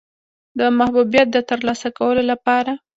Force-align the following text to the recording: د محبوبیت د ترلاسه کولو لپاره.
د 0.59 0.61
محبوبیت 0.77 1.27
د 1.31 1.37
ترلاسه 1.49 1.87
کولو 1.97 2.23
لپاره. 2.31 2.71